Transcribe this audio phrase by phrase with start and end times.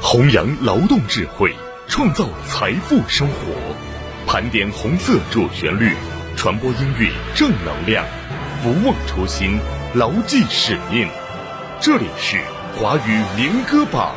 [0.00, 1.54] 弘扬劳动智慧，
[1.86, 3.34] 创造财富生活，
[4.26, 5.94] 盘点红色主旋律，
[6.36, 8.04] 传播音乐正能量，
[8.62, 9.58] 不忘初心，
[9.94, 11.08] 牢记使命。
[11.80, 12.40] 这里是
[12.76, 14.14] 华语民歌榜。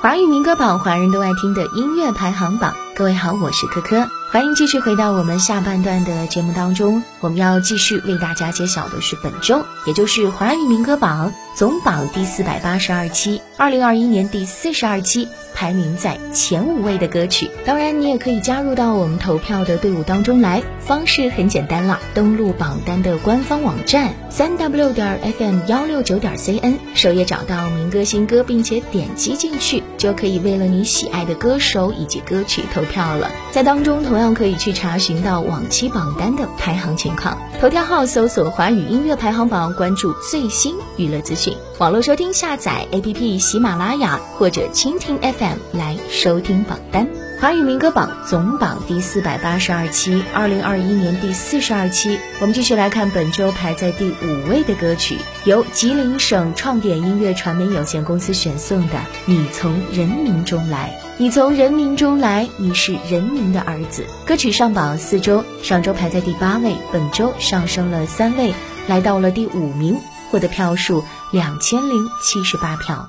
[0.00, 2.74] 华语民歌榜，华人都爱听的音乐排行榜。
[2.94, 7.02] 各位好，我是珂珂，欢迎继续回到我们下半段的节目当中。
[7.20, 15.28] 我们要继续为大家揭晓的是本周，也就是华语民歌榜总榜第四百八十二期，二零二一年第四十二期。
[15.52, 20.62] 排名在前五位的歌曲，当然你也可以加入到我们投票的队伍当中来。
[20.78, 33.30] 方式很简单了，登录榜单的官方网站三 w 点 fm 幺六九点 cn，首页找到民歌新歌，并且点击进去，就可以为了你喜爱的歌手以及歌曲投票了。
[33.52, 37.38] 在当中同样可以去查询到往期榜单的排行情况。
[37.60, 41.56] 头条号搜索华语音乐排行榜，关注最新娱乐资讯。
[41.78, 47.08] 网络收听下载 APP 喜马拉雅或者蜻蜓 FM 来收听榜单。
[47.40, 52.18] 华语民歌榜总榜第四百八十二期，二零二一年第四十二期。
[52.38, 61.00] 我们继续来看本周排在第五位的歌曲，由吉林省创点音乐传媒有限公司选送的《你从人民中来》。
[61.16, 64.04] 你从人民中来，你是人民的儿子。
[64.26, 68.52] 歌曲上榜四周，上周排在第八位，本周上升了三位，
[68.86, 69.96] 来到了第五名。
[70.30, 71.02] 获得票数
[71.32, 73.08] 两千零七十八票。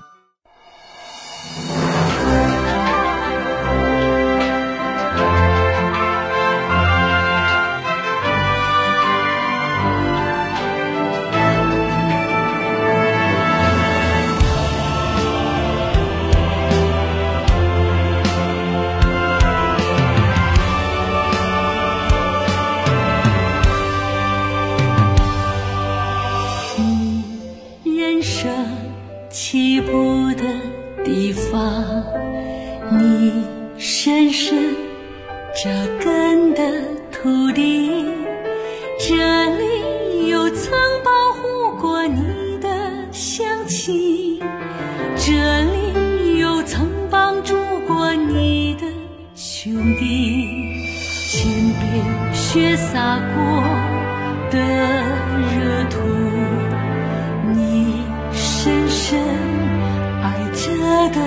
[60.24, 60.72] 爱这
[61.16, 61.20] 个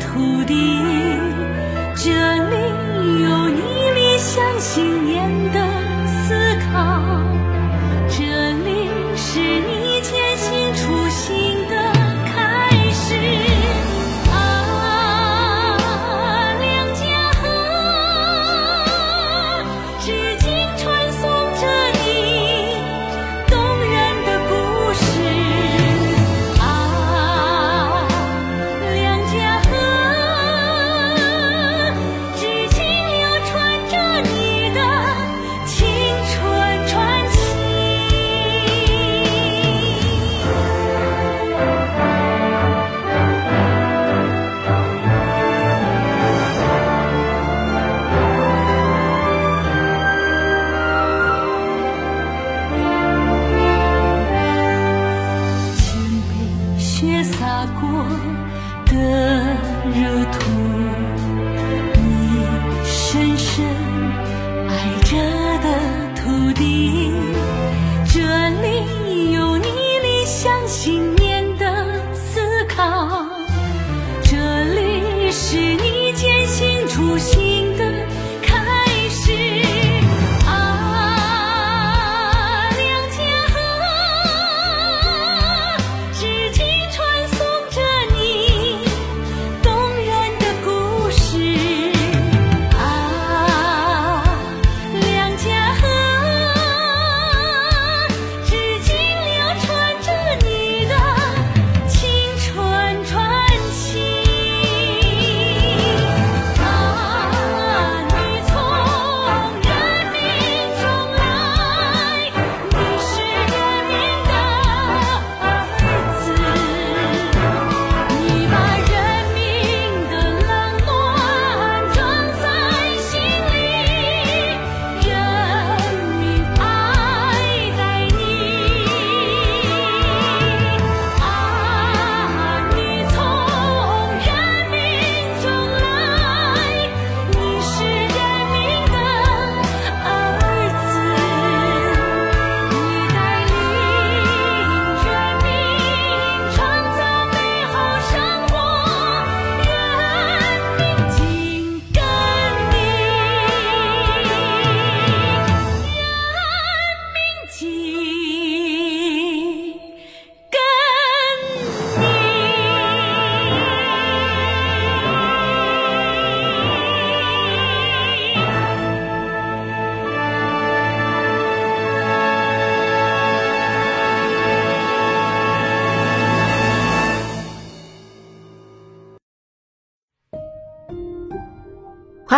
[0.00, 0.52] 土地
[1.94, 2.10] 这
[2.50, 2.54] 里
[3.22, 3.60] 有你
[3.94, 5.71] 理想信念的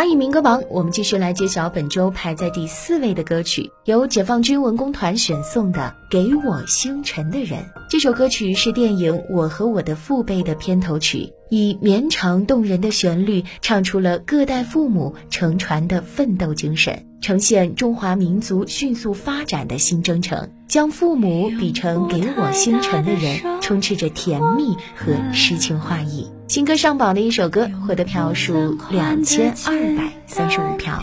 [0.05, 7.61] 华语民歌榜，我们继续来揭晓本周排在第四位的歌曲，由解放军文工团选送的《给我星辰的人》。
[7.89, 26.29] 这首歌曲是电影《我和我的父辈》的片头曲，以绵长动人的旋律，唱出了各代父母承传的奋斗精神，呈现中华民族迅速发展的新征程，将父母比成给我星辰的人，充斥着甜蜜和诗情画意。
[26.55, 31.03] 新歌上榜的一首歌，获得票数两千二百三十五票。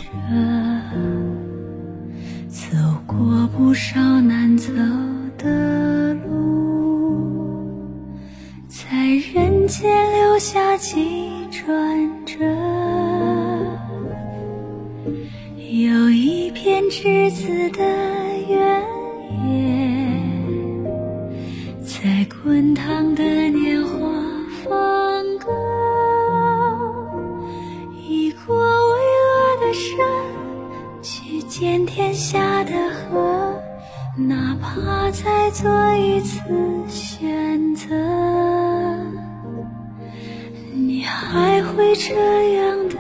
[2.48, 4.72] 走过不少难走
[5.38, 7.68] 的路，
[8.70, 8.96] 在
[9.34, 11.20] 人间留下几
[11.52, 12.46] 转折，
[15.58, 17.84] 有一片栀子的
[34.62, 36.40] 怕再做一次
[36.88, 37.88] 选择，
[40.74, 42.96] 你还会这样的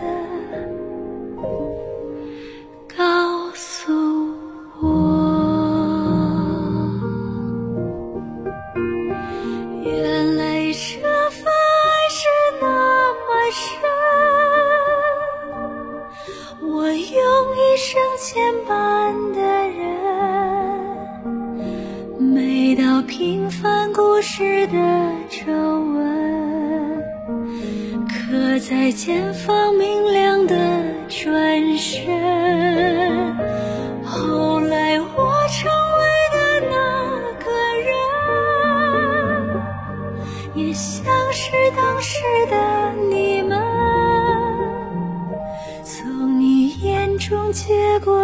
[23.03, 24.77] 平凡故事的
[25.29, 27.01] 皱纹，
[28.07, 30.55] 刻在前方明亮的
[31.09, 32.05] 转身。
[34.05, 36.37] 后来我成为的
[36.69, 36.75] 那
[37.43, 37.49] 个
[40.55, 43.59] 人，也像是当时的你们。
[45.83, 48.20] 从你眼中接过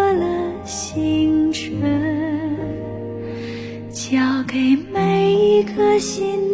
[5.77, 6.46] 可惜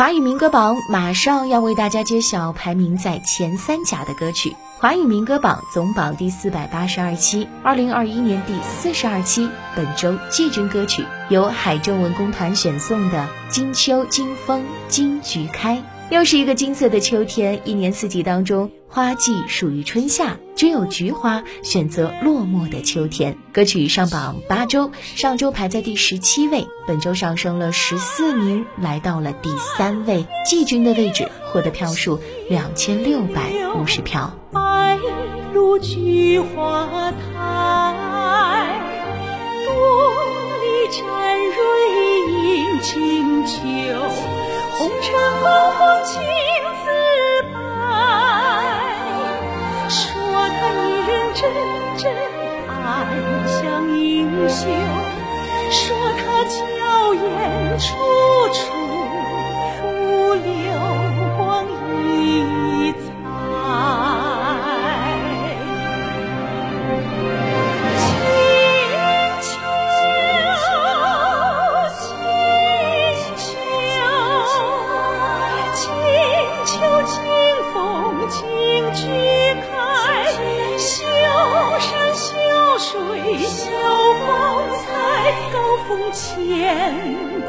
[0.00, 4.56] 华语民歌榜马上要为大家揭晓排名在前三甲的歌曲。
[4.78, 15.76] 华语民歌榜总榜第四百八十二期，二零二一年第四十二期，本周季军歌曲由海政文工团选送的《金秋金风金菊开》。
[16.08, 23.38] 又是一个金色的秋天，一年四季当中，花季属于春夏，只有菊花选择落寞的秋天。
[23.52, 32.18] 歌曲上榜八周，上周排在第十七位，本周上升了十四名，来到了第三位，季军的位置，获得票数
[32.48, 34.36] 两千六百五十票。
[34.50, 34.98] 白
[35.54, 38.80] 露菊花台，
[39.66, 39.72] 多
[40.58, 41.04] 里沾
[41.38, 41.54] 蕊
[42.42, 43.54] 映金秋。
[44.78, 46.20] 红尘风风情
[51.40, 51.48] 阵
[51.96, 52.12] 阵
[52.68, 53.08] 暗
[53.48, 54.68] 香盈袖，
[55.70, 57.24] 说它娇艳
[57.78, 57.96] 楚
[58.52, 58.58] 楚
[59.82, 60.44] 如流
[86.12, 86.94] 千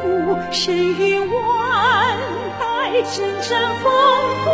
[0.00, 2.16] 古神韵万
[2.60, 3.84] 代，阵阵烽
[4.44, 4.48] 火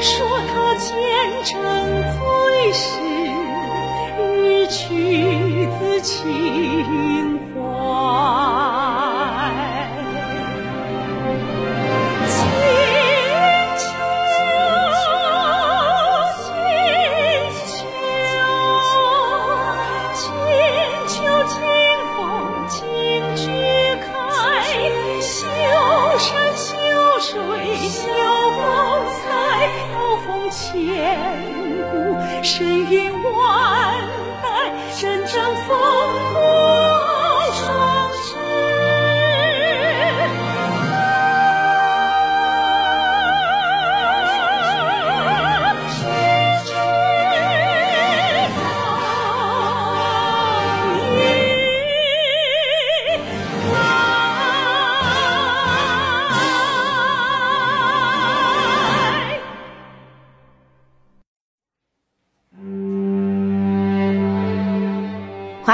[0.00, 0.88] 说他前
[1.44, 1.52] 程
[2.12, 2.84] 最是
[4.26, 8.59] 一曲子情怀。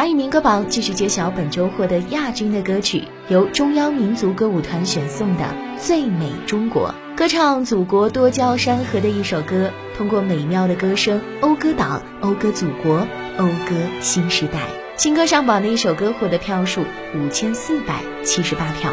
[0.08, 5.44] 语民歌榜继续揭晓本周获得亚军的歌曲，由中央民族歌舞团选送的
[5.78, 13.06] 《最美中国》，歌唱祖国多娇山河的一首歌，通过美妙的歌声讴歌党、讴歌祖国、
[13.38, 14.60] 讴歌新时代。
[14.96, 16.82] 新歌上榜的一首歌获得票数
[17.14, 18.92] 五千四百七十八票。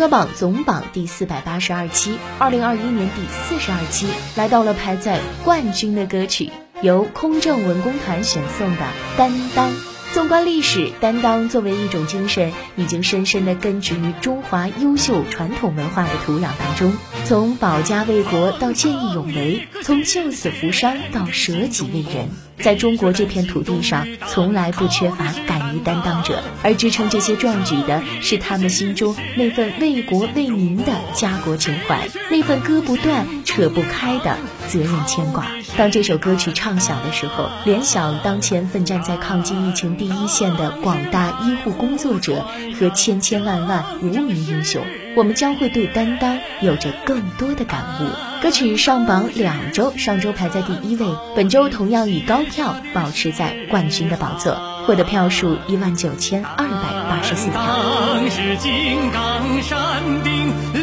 [0.00, 8.82] 歌榜总榜第四百八十二期，二零二一年第四十二期，来到了排在冠军的歌曲，由空政文工团选送的
[9.18, 9.70] 《担当》。
[10.14, 16.94] 纵观历史，担当作为一种精神，已经深深地根植于中华优秀传统文化的土壤当中。
[17.26, 26.42] 从保家卫国到见义勇为，从救死扶伤到舍己为人，在中国这片土地上，从来不缺乏感于担当者。
[26.62, 34.36] 而支撑这些壮举的，是他们心中那份为国为民的家国情怀，那份割不断、扯不开的
[34.68, 35.46] 责任牵挂。
[35.76, 42.44] 当这首歌曲唱响的时候，联想当前奋战在抗击疫情第一线的广大医护工作者
[42.78, 44.82] 和千千万万无名英雄。
[45.16, 48.42] 我们将会对担当有着更多的感悟。
[48.42, 54.54] 歌曲上榜两周，上周排在第一位，本周同样以高票保持在冠军的宝座，
[54.90, 56.74] 获得票数一万九千二百
[57.08, 57.60] 八十四票。
[57.64, 60.82] 当是金刚山顶烈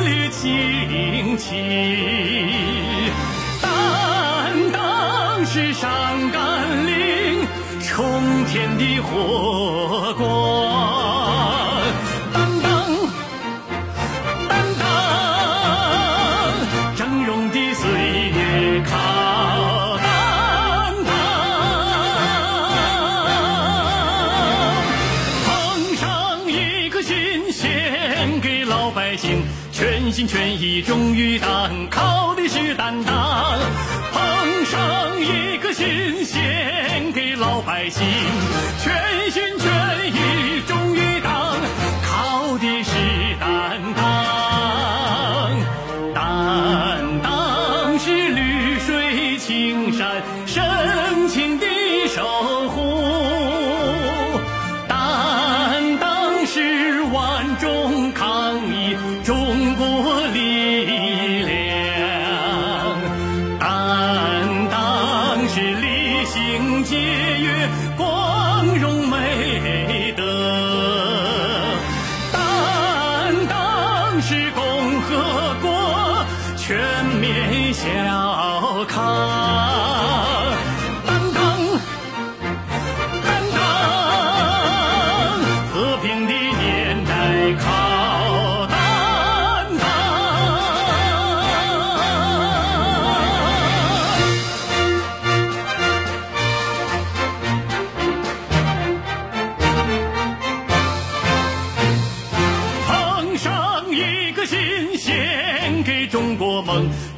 [0.00, 2.50] 烈旌旗，
[3.60, 5.90] 担当是上
[6.30, 7.46] 甘岭
[7.82, 8.06] 冲
[8.46, 11.05] 天的火光。
[30.16, 33.60] 心全意忠于党，靠的是担当。
[34.14, 38.02] 捧上一颗心，献给老百姓。
[38.82, 39.68] 全心全
[40.10, 40.62] 意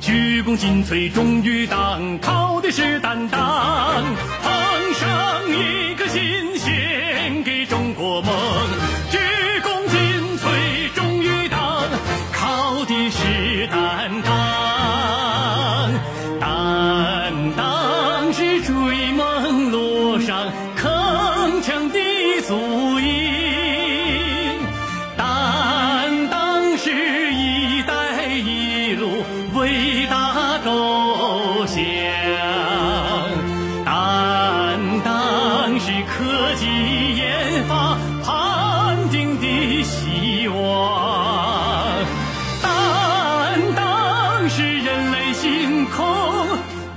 [0.00, 4.04] 鞠躬尽瘁忠于党，靠的是担当。
[4.42, 8.32] 捧上一颗心，献给中国梦。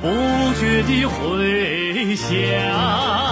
[0.01, 0.07] 不
[0.59, 3.30] 绝的回响。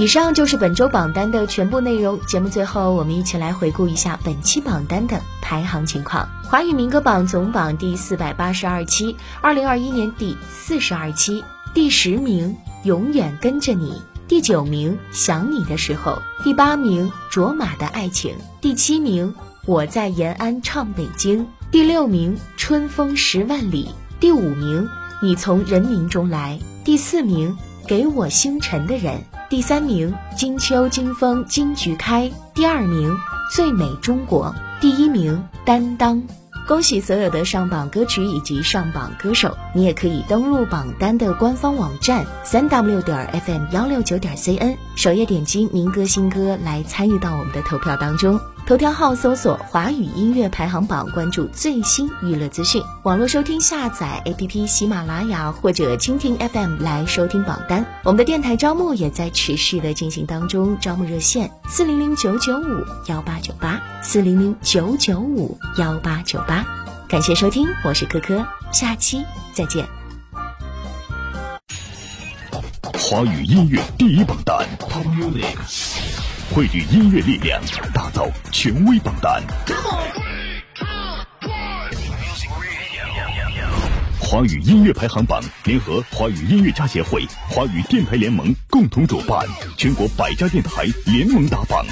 [0.00, 2.18] 以上就是本周榜单的全部内容。
[2.24, 6.26] 节目最后，我们一起来回顾一下本期榜单的排行情况。
[6.42, 13.90] 华语民歌榜总榜第四百八十二期，二零二一年第四十二期，第十名《永远跟着你》，
[14.26, 18.32] 第九名《想你的时候》，第八名《卓玛的爱情》，
[18.62, 19.34] 第七名
[19.66, 24.84] 《我在延安唱北京》，第六名《春风十万里》，第五名
[25.20, 27.54] 《你从人民中来》，第四名
[27.86, 29.16] 《给我星辰的人》。
[29.50, 33.12] 第三名，金秋金风金菊开；第二名，
[33.52, 36.22] 最美中国；第一名，担当。
[36.68, 39.56] 恭喜所有的上榜歌曲以及上榜歌手！
[39.74, 48.38] 你也可以登录榜单的官方网站三 w 点 fm 幺六九点 cn，首页点击民歌新歌来参与到我们的投票当中。
[48.70, 52.80] 头条号搜索“华语音乐排行榜”，关注最新娱乐资讯。
[53.02, 57.84] 网络收听下载 APP 喜马拉雅或者蜻蜓 FM 来收听榜单。
[58.04, 66.64] 我们的电台招募也在持续的进行当中，招募热线四零零九九五幺八九八四零零九九五幺八九八。
[67.08, 69.84] 感谢收听，我是珂珂，下期再见。
[72.94, 74.64] 华语音乐第一榜单。
[76.52, 77.62] 汇聚音乐力量，
[77.94, 79.40] 打造权威榜单。
[84.18, 91.86] 华语音乐排行榜联合华语音乐家协会、华语电台联盟共同主办，全国百家电台联盟打榜。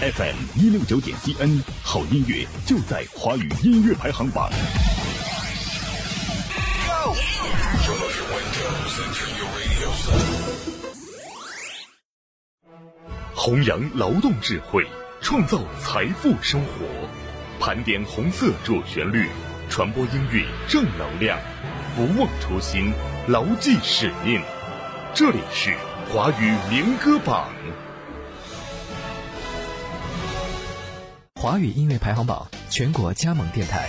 [0.00, 4.50] FM 一六九点七 N，好音乐就在华语音乐排行榜。
[6.88, 7.14] Go.
[13.40, 14.84] 弘扬劳动智慧，
[15.20, 16.84] 创造财富生活，
[17.60, 19.28] 盘点红色主旋律，
[19.70, 21.38] 传播音乐正能量，
[21.94, 22.92] 不忘初心，
[23.28, 24.42] 牢记使命。
[25.14, 25.72] 这里是
[26.10, 27.48] 华语民歌榜，
[31.36, 33.88] 华语音乐排行榜全国加盟电台：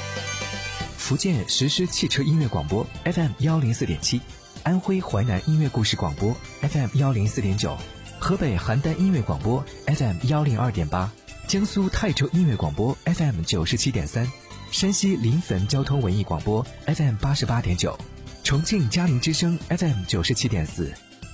[0.96, 4.22] 福建实施汽车音乐广播 FM 幺零四点七，
[4.62, 7.76] 安徽淮南音乐故事广播 FM 幺零四点九。
[8.20, 11.10] 河北邯郸音乐广播 FM 幺零二点八，
[11.48, 14.30] 江苏泰州音乐广播 FM 九十七点三，
[14.72, 17.98] 山西临汾交通文艺广播 FM 八十八点九，
[18.44, 20.94] 重庆嘉陵之声 FM 九十七点四，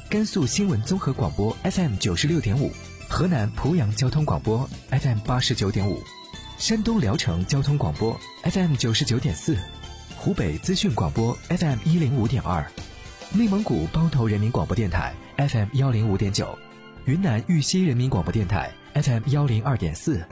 [0.10, 2.72] 甘肃新闻综合广播 FM 九十六点五，
[3.10, 6.02] 河南濮阳交通广播 FM 八十九点五，
[6.58, 9.58] 山东聊城交通广播 FM 九十九点四，
[10.16, 12.66] 湖北资讯广播 FM 一零五点二，
[13.34, 16.58] 内蒙古包头人民广播电台 FM 幺零五点九。
[17.06, 20.26] 云南玉溪人民广播电台 FM 幺零二点四，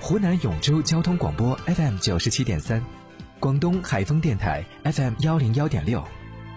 [0.00, 2.84] 湖南永州交通广播 FM 九十七点三，
[3.38, 6.04] 广东海丰电台 FM 幺零幺点六，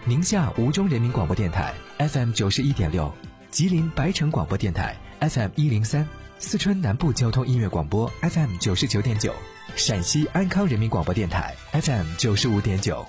[0.03, 3.13] 宁夏吴忠人民广播电台 FM 九十一点六，
[3.51, 6.07] 吉林白城广播电台 FM 一零三，
[6.39, 9.31] 四川南部交通音乐广播 FM 九十九点九，
[9.75, 13.05] 陕西安康人民广播电台 FM 九十五点九。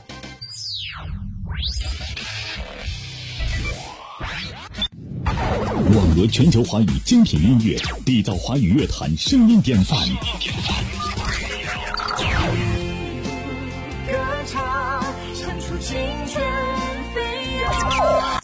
[5.91, 9.99] 网罗全球华语精品音乐，缔造华语乐坛声音典范。